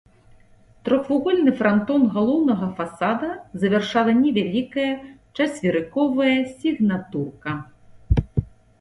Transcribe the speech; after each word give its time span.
Трохвугольны 0.87 1.51
франтон 1.59 2.01
галоўнага 2.15 2.71
фасада 2.81 3.29
завяршала 3.65 4.17
невялікая 4.25 4.89
чацверыковая 5.37 6.37
сігнатурка. 6.59 7.51